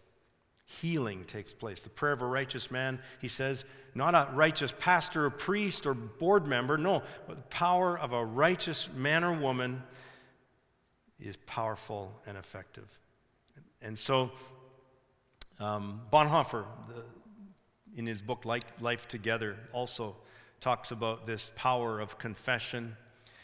[0.65, 1.81] Healing takes place.
[1.81, 5.93] The prayer of a righteous man, he says, not a righteous pastor or priest or
[5.93, 9.83] board member, no, the power of a righteous man or woman
[11.19, 12.99] is powerful and effective.
[13.81, 14.31] And so,
[15.59, 17.03] um, Bonhoeffer, the,
[17.95, 20.15] in his book Life Together, also
[20.59, 22.95] talks about this power of confession.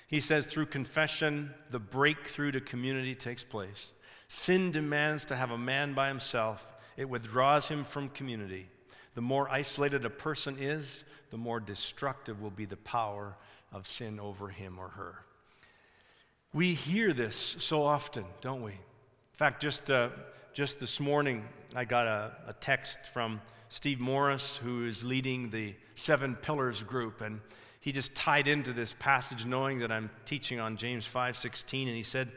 [0.08, 3.92] He says, through confession, the breakthrough to community takes place.
[4.28, 8.70] Sin demands to have a man by himself, it withdraws him from community.
[9.16, 13.36] The more isolated a person is, the more destructive will be the power
[13.72, 15.26] of sin over him or her.
[16.54, 18.72] We hear this so often, don't we?
[18.72, 18.78] In
[19.34, 20.10] fact, just, uh,
[20.54, 25.76] just this morning, I got a, a text from Steve Morris, who is leading the
[25.94, 27.40] Seven Pillars group, and
[27.80, 32.04] he just tied into this passage knowing that I'm teaching on James 5:16, and he
[32.04, 32.32] said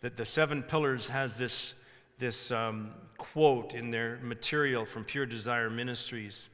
[0.00, 1.74] that the Seven Pillars has this,
[2.18, 6.48] this um, quote in their material from Pure Desire Ministries.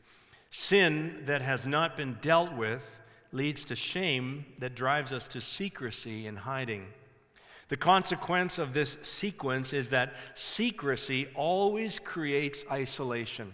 [0.50, 3.00] Sin that has not been dealt with
[3.32, 6.86] leads to shame that drives us to secrecy and hiding.
[7.68, 13.52] The consequence of this sequence is that secrecy always creates isolation.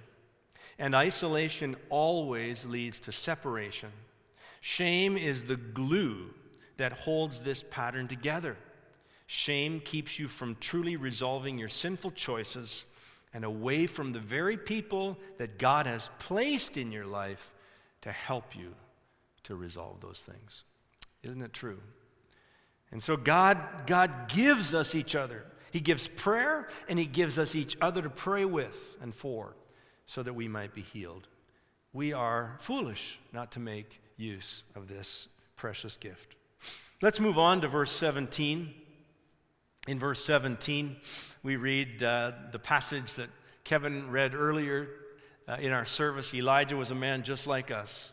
[0.78, 3.90] And isolation always leads to separation.
[4.60, 6.30] Shame is the glue
[6.76, 8.56] that holds this pattern together.
[9.26, 12.84] Shame keeps you from truly resolving your sinful choices
[13.32, 17.52] and away from the very people that God has placed in your life
[18.02, 18.74] to help you
[19.44, 20.64] to resolve those things.
[21.22, 21.80] Isn't it true?
[22.92, 25.44] And so God, God gives us each other.
[25.72, 29.56] He gives prayer and He gives us each other to pray with and for
[30.06, 31.28] so that we might be healed.
[31.92, 36.34] We are foolish not to make use of this precious gift.
[37.02, 38.74] Let's move on to verse 17.
[39.86, 40.96] In verse 17,
[41.42, 43.28] we read uh, the passage that
[43.64, 44.88] Kevin read earlier
[45.46, 48.12] uh, in our service Elijah was a man just like us.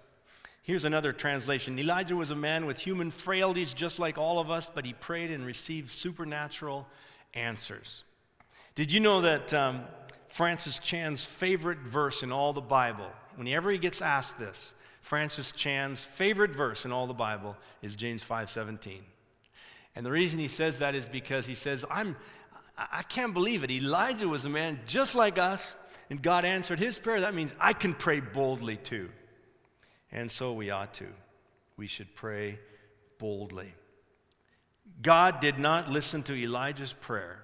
[0.63, 4.69] Here's another translation Elijah was a man with human frailties just like all of us,
[4.73, 6.87] but he prayed and received supernatural
[7.33, 8.03] answers.
[8.75, 9.81] Did you know that um,
[10.31, 13.11] Francis Chan's favorite verse in all the Bible.
[13.35, 18.23] Whenever he gets asked this, Francis Chan's favorite verse in all the Bible is James
[18.23, 19.03] 5:17.
[19.93, 22.15] And the reason he says that is because he says, I'm
[22.77, 23.71] I can't believe it.
[23.71, 25.75] Elijah was a man just like us,
[26.09, 27.19] and God answered his prayer.
[27.21, 29.09] That means I can pray boldly too.
[30.13, 31.07] And so we ought to.
[31.75, 32.57] We should pray
[33.19, 33.75] boldly.
[35.01, 37.43] God did not listen to Elijah's prayer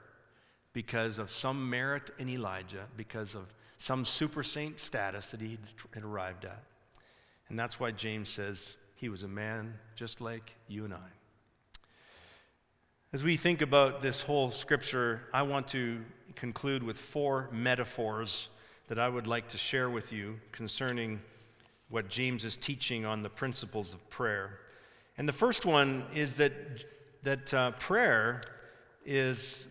[0.77, 5.57] because of some merit in Elijah, because of some super saint status that he
[5.91, 6.61] had arrived at.
[7.49, 11.09] And that's why James says he was a man just like you and I.
[13.11, 15.99] As we think about this whole scripture, I want to
[16.35, 18.49] conclude with four metaphors
[18.87, 21.21] that I would like to share with you concerning
[21.89, 24.59] what James is teaching on the principles of prayer.
[25.17, 26.53] And the first one is that,
[27.23, 28.43] that uh, prayer
[29.03, 29.67] is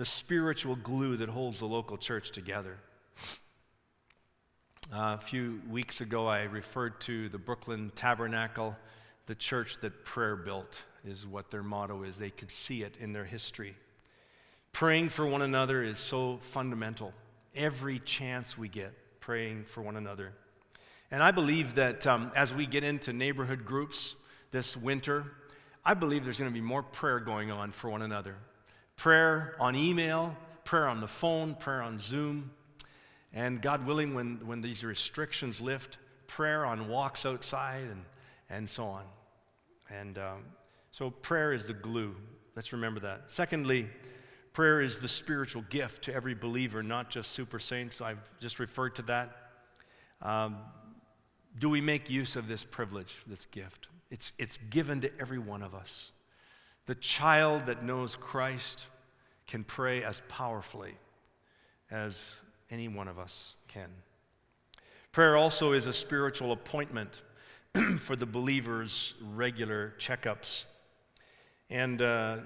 [0.00, 2.78] the spiritual glue that holds the local church together.
[4.90, 8.74] Uh, a few weeks ago, I referred to the Brooklyn Tabernacle,
[9.26, 12.16] the church that prayer built, is what their motto is.
[12.16, 13.76] They could see it in their history.
[14.72, 17.12] Praying for one another is so fundamental.
[17.54, 20.32] Every chance we get, praying for one another.
[21.10, 24.14] And I believe that um, as we get into neighborhood groups
[24.50, 25.26] this winter,
[25.84, 28.36] I believe there's going to be more prayer going on for one another.
[29.00, 32.50] Prayer on email, prayer on the phone, prayer on Zoom.
[33.32, 35.96] And God willing, when, when these restrictions lift,
[36.26, 38.04] prayer on walks outside and,
[38.50, 39.04] and so on.
[39.88, 40.42] And um,
[40.90, 42.14] so prayer is the glue.
[42.54, 43.22] Let's remember that.
[43.28, 43.88] Secondly,
[44.52, 48.02] prayer is the spiritual gift to every believer, not just super saints.
[48.02, 49.34] I've just referred to that.
[50.20, 50.58] Um,
[51.58, 53.88] do we make use of this privilege, this gift?
[54.10, 56.12] It's, it's given to every one of us.
[56.90, 58.88] The child that knows Christ
[59.46, 60.94] can pray as powerfully
[61.88, 63.86] as any one of us can.
[65.12, 67.22] Prayer also is a spiritual appointment
[68.00, 70.64] for the believer's regular checkups.
[71.70, 72.38] And uh,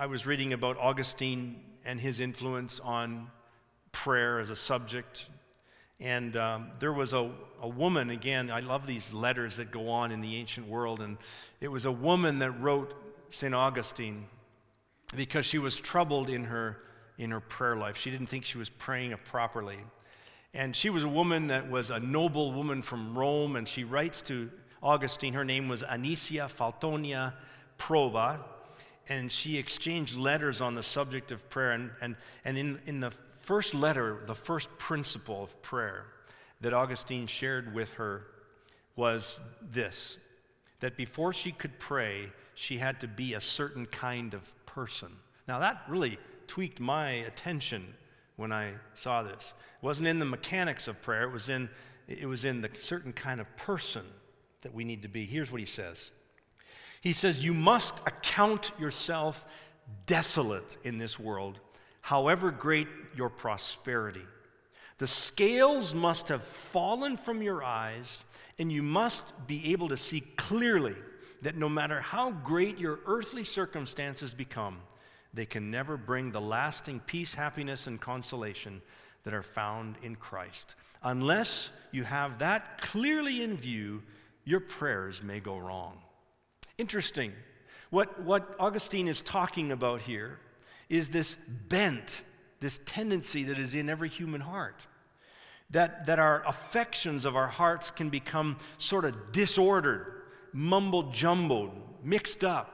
[0.00, 3.30] I was reading about Augustine and his influence on
[3.92, 5.26] prayer as a subject
[6.00, 7.30] and um, there was a,
[7.62, 11.00] a woman, again, I love these letters that go on in the ancient world.
[11.00, 11.16] And
[11.60, 12.94] it was a woman that wrote
[13.30, 13.54] St.
[13.54, 14.26] Augustine
[15.16, 16.78] because she was troubled in her,
[17.18, 17.96] in her prayer life.
[17.96, 19.78] She didn't think she was praying properly.
[20.52, 23.56] And she was a woman that was a noble woman from Rome.
[23.56, 24.50] And she writes to
[24.82, 27.34] Augustine, her name was Anicia Faltonia
[27.78, 28.40] Proba.
[29.08, 31.72] And she exchanged letters on the subject of prayer.
[31.72, 36.06] And, and, and in, in the first letter, the first principle of prayer
[36.60, 38.26] that Augustine shared with her
[38.96, 40.18] was this
[40.80, 45.12] that before she could pray, she had to be a certain kind of person.
[45.46, 47.94] Now, that really tweaked my attention
[48.36, 49.54] when I saw this.
[49.82, 51.68] It wasn't in the mechanics of prayer, it was in,
[52.08, 54.04] it was in the certain kind of person
[54.62, 55.24] that we need to be.
[55.24, 56.10] Here's what he says
[57.00, 59.44] He says, You must account yourself
[60.06, 61.60] desolate in this world
[62.04, 62.86] however great
[63.16, 64.26] your prosperity.
[64.98, 68.24] The scales must have fallen from your eyes,
[68.58, 70.94] and you must be able to see clearly
[71.44, 74.78] that no matter how great your earthly circumstances become,
[75.34, 78.80] they can never bring the lasting peace, happiness, and consolation
[79.24, 80.74] that are found in Christ.
[81.02, 84.02] Unless you have that clearly in view,
[84.44, 85.98] your prayers may go wrong.
[86.78, 87.32] Interesting.
[87.90, 90.38] What, what Augustine is talking about here
[90.88, 91.36] is this
[91.68, 92.22] bent,
[92.60, 94.86] this tendency that is in every human heart.
[95.70, 100.23] That, that our affections of our hearts can become sort of disordered,
[100.54, 102.70] mumbled jumbled, mixed up.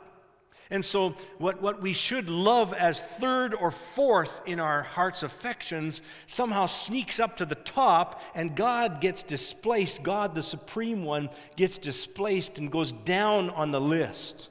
[0.72, 6.01] And so, what, what we should love as third or fourth in our heart's affections
[6.26, 10.05] somehow sneaks up to the top, and God gets displaced.
[10.05, 14.49] God, the Supreme One, gets displaced and goes down on the list.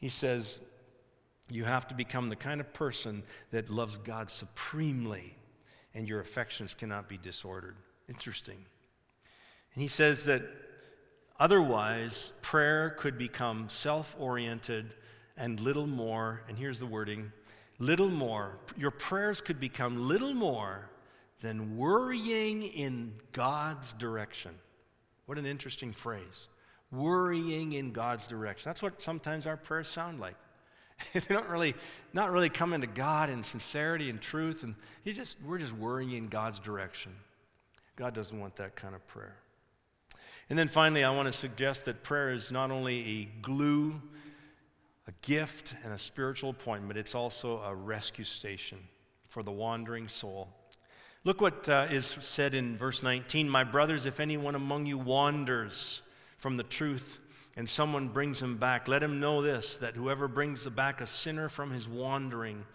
[0.00, 0.60] He says,
[1.50, 5.36] you have to become the kind of person that loves God supremely,
[5.94, 7.76] and your affections cannot be disordered.
[8.08, 8.64] Interesting.
[9.74, 10.42] And he says that
[11.38, 14.94] otherwise, prayer could become self oriented
[15.36, 17.32] and little more, and here's the wording
[17.78, 18.58] little more.
[18.76, 20.88] Your prayers could become little more
[21.40, 24.52] than worrying in God's direction.
[25.26, 26.48] What an interesting phrase.
[26.90, 28.68] Worrying in God's direction.
[28.68, 30.36] That's what sometimes our prayers sound like.
[31.12, 31.74] they don't really,
[32.12, 36.12] not really coming to God in sincerity and truth, and he just, we're just worrying
[36.12, 37.12] in God's direction.
[37.96, 39.36] God doesn't want that kind of prayer.
[40.50, 44.00] And then finally, I want to suggest that prayer is not only a glue,
[45.06, 48.78] a gift, and a spiritual appointment, it's also a rescue station
[49.28, 50.48] for the wandering soul.
[51.24, 56.02] Look what uh, is said in verse 19 My brothers, if anyone among you wanders
[56.36, 57.20] from the truth,
[57.56, 61.48] and someone brings him back, let him know this that whoever brings back a sinner
[61.48, 62.66] from his wandering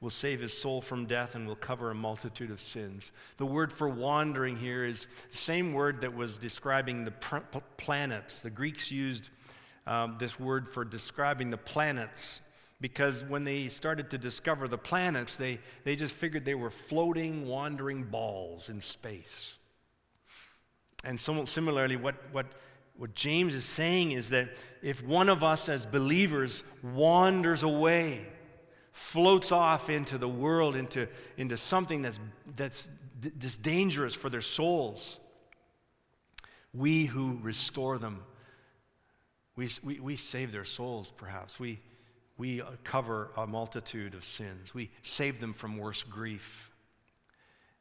[0.00, 3.12] will save his soul from death and will cover a multitude of sins.
[3.36, 7.10] The word for wandering here is the same word that was describing the
[7.76, 8.40] planets.
[8.40, 9.30] The Greeks used
[9.86, 12.40] um, this word for describing the planets
[12.80, 17.48] because when they started to discover the planets, they, they just figured they were floating,
[17.48, 19.56] wandering balls in space.
[21.02, 22.46] And so, similarly, what, what
[22.98, 24.48] what James is saying is that
[24.82, 28.26] if one of us as believers wanders away,
[28.98, 32.18] floats off into the world, into, into something that's,
[32.56, 32.88] that's,
[33.22, 35.20] that's dangerous for their souls,
[36.74, 38.24] we who restore them,
[39.54, 41.60] we, we, we save their souls perhaps.
[41.60, 41.80] We,
[42.36, 44.74] we cover a multitude of sins.
[44.74, 46.70] We save them from worse grief.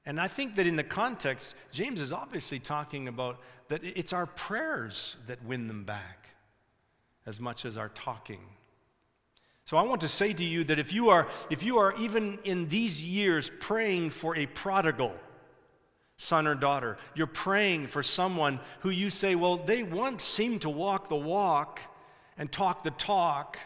[0.06, 4.28] And I think that in the context, James is obviously talking about that it's our
[4.28, 6.30] prayers that win them back
[7.26, 8.40] as much as our talking.
[9.68, 12.40] So I want to say to you that if you are, if you are even
[12.46, 15.14] in these years praying for a prodigal
[16.16, 20.70] son or daughter, you're praying for someone who you say, well, they once seemed to
[20.70, 21.82] walk the walk
[22.38, 23.60] and talk the talk,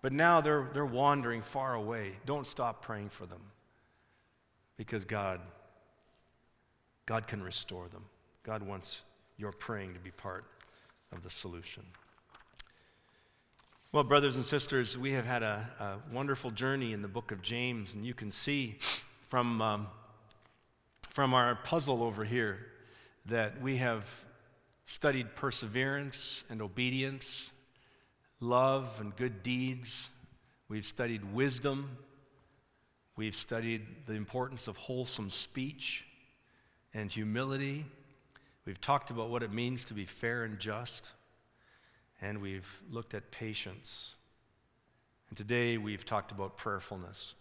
[0.00, 2.12] but now they're, they're wandering far away.
[2.24, 3.42] Don't stop praying for them
[4.76, 5.40] because God
[7.04, 8.04] God can restore them.
[8.44, 9.02] God wants
[9.36, 10.44] your praying to be part
[11.10, 11.82] of the solution.
[13.94, 17.42] Well, brothers and sisters, we have had a, a wonderful journey in the book of
[17.42, 18.78] James, and you can see
[19.28, 19.86] from, um,
[21.10, 22.58] from our puzzle over here
[23.26, 24.24] that we have
[24.86, 27.50] studied perseverance and obedience,
[28.40, 30.08] love and good deeds.
[30.70, 31.98] We've studied wisdom.
[33.14, 36.06] We've studied the importance of wholesome speech
[36.94, 37.84] and humility.
[38.64, 41.12] We've talked about what it means to be fair and just.
[42.24, 44.14] And we've looked at patience.
[45.28, 47.34] And today we've talked about prayerfulness.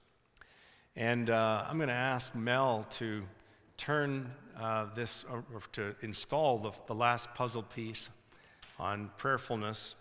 [0.96, 3.22] And uh, I'm going to ask Mel to
[3.78, 8.10] turn uh, this, or to install the, the last puzzle piece
[8.80, 9.96] on prayerfulness.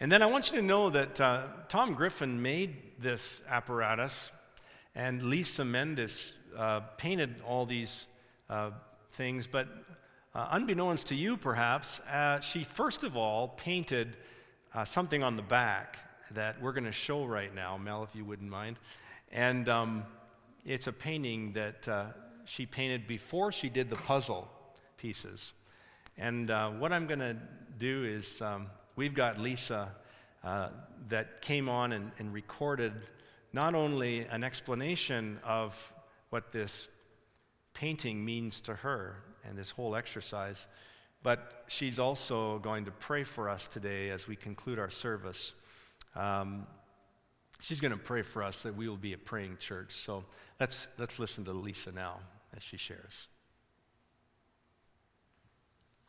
[0.00, 4.30] And then I want you to know that uh, Tom Griffin made this apparatus,
[4.94, 8.06] and Lisa Mendes uh, painted all these
[8.50, 8.70] uh,
[9.12, 9.66] things, but
[10.34, 14.16] uh, unbeknownst to you, perhaps, uh, she first of all painted
[14.74, 15.98] uh, something on the back
[16.32, 18.76] that we're going to show right now, Mel, if you wouldn't mind.
[19.32, 20.04] And um,
[20.66, 22.06] it's a painting that uh,
[22.44, 24.48] she painted before she did the puzzle
[24.98, 25.54] pieces.
[26.18, 27.36] And uh, what I'm going to
[27.78, 28.66] do is, um,
[28.96, 29.92] we've got Lisa
[31.08, 32.92] that came on and, and recorded
[33.52, 35.92] not only an explanation of
[36.30, 36.88] what this
[37.72, 40.66] painting means to her and this whole exercise.
[41.22, 45.54] But she's also going to pray for us today as we conclude our service.
[46.14, 46.66] Um,
[47.60, 49.92] she's going to pray for us that we will be a praying church.
[49.92, 50.24] So
[50.60, 52.20] let's, let's listen to Lisa now
[52.56, 53.26] as she shares.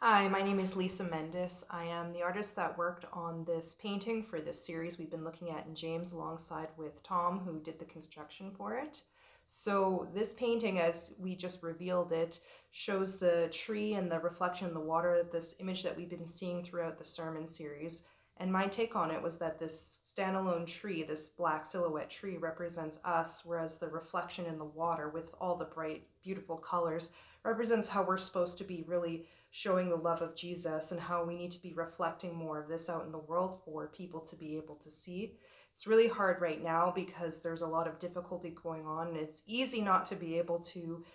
[0.02, 1.66] Hi, my name is Lisa Mendes.
[1.70, 5.50] I am the artist that worked on this painting for this series we've been looking
[5.50, 9.04] at in James alongside with Tom, who did the construction for it.
[9.52, 12.40] So this painting, as we just revealed it,
[12.70, 16.64] shows the tree and the reflection in the water, this image that we've been seeing
[16.64, 18.06] throughout the sermon series.
[18.38, 23.00] And my take on it was that this standalone tree, this black silhouette tree, represents
[23.04, 27.10] us, whereas the reflection in the water with all the bright, beautiful colors
[27.44, 31.36] represents how we're supposed to be really showing the love of Jesus and how we
[31.36, 34.58] need to be reflecting more of this out in the world for people to be
[34.58, 35.34] able to see.
[35.72, 39.44] It's really hard right now because there's a lot of difficulty going on, and it's
[39.48, 41.06] easy not to be able to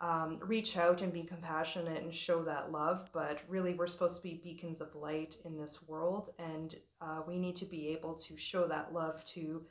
[0.00, 3.08] um, reach out and be compassionate and show that love.
[3.12, 7.38] But really, we're supposed to be beacons of light in this world, and uh, we
[7.38, 9.64] need to be able to show that love to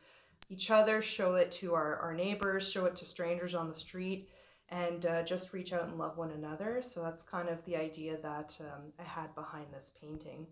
[0.49, 4.29] each other, show it to our, our neighbors, show it to strangers on the street,
[4.69, 6.81] and uh, just reach out and love one another.
[6.81, 10.47] So that's kind of the idea that um, I had behind this painting.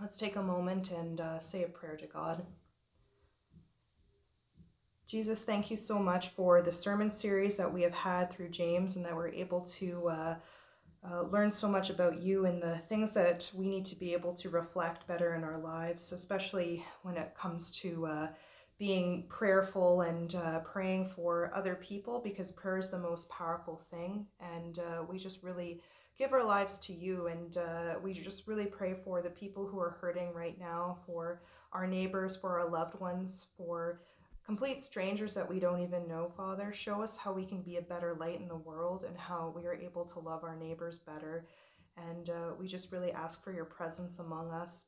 [0.00, 2.44] Let's take a moment and uh, say a prayer to God.
[5.06, 8.96] Jesus, thank you so much for the sermon series that we have had through James
[8.96, 10.34] and that we're able to uh,
[11.06, 14.32] uh, learn so much about you and the things that we need to be able
[14.32, 18.28] to reflect better in our lives, especially when it comes to uh,
[18.78, 24.26] being prayerful and uh, praying for other people because prayer is the most powerful thing.
[24.40, 25.82] And uh, we just really
[26.18, 29.78] give our lives to you and uh, we just really pray for the people who
[29.78, 31.42] are hurting right now, for
[31.72, 34.00] our neighbors, for our loved ones, for
[34.44, 36.70] complete strangers that we don't even know, Father.
[36.72, 39.66] Show us how we can be a better light in the world and how we
[39.66, 41.46] are able to love our neighbors better.
[41.96, 44.84] And uh, we just really ask for your presence among us.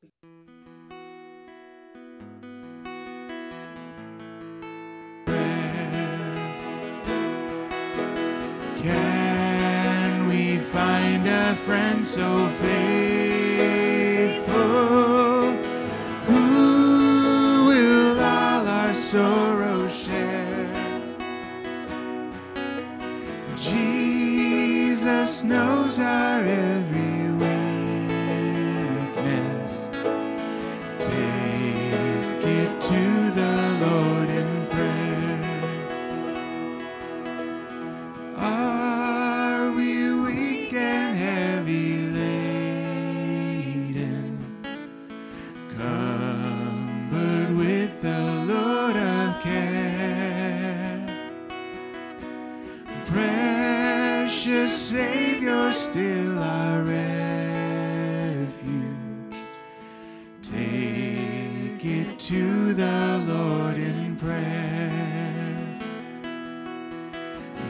[8.82, 13.56] Can we find a friend so faithful
[16.26, 19.45] who will all our sorrow
[25.46, 26.42] Jesus knows our
[64.22, 65.78] in.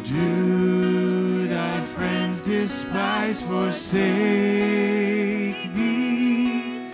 [0.04, 4.02] Do thy friends despise, forsake
[5.74, 6.90] thee?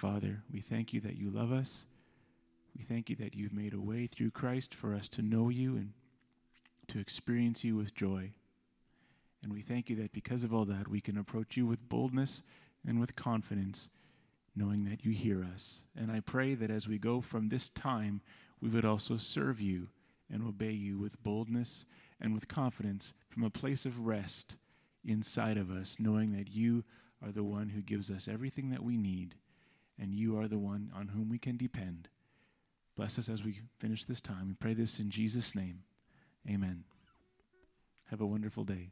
[0.00, 1.84] Father, we thank you that you love us.
[2.74, 5.76] We thank you that you've made a way through Christ for us to know you
[5.76, 5.92] and
[6.88, 8.30] to experience you with joy.
[9.42, 12.42] And we thank you that because of all that, we can approach you with boldness
[12.88, 13.90] and with confidence,
[14.56, 15.80] knowing that you hear us.
[15.94, 18.22] And I pray that as we go from this time,
[18.58, 19.88] we would also serve you
[20.32, 21.84] and obey you with boldness
[22.18, 24.56] and with confidence from a place of rest
[25.04, 26.84] inside of us, knowing that you
[27.22, 29.34] are the one who gives us everything that we need,
[30.00, 32.08] and you are the one on whom we can depend.
[32.96, 34.48] Bless us as we finish this time.
[34.48, 35.80] We pray this in Jesus' name.
[36.48, 36.84] Amen.
[38.06, 38.88] Have a wonderful day.